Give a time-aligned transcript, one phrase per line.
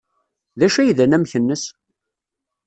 [0.59, 1.63] D acu ay d anamek-nnes?